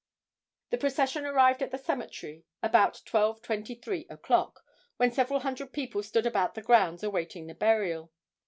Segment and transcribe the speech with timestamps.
[0.71, 4.63] The procession arrived at the cemetery about 12:23 o'clock,
[4.97, 8.11] when several hundred people stood about the grounds awaiting the burial.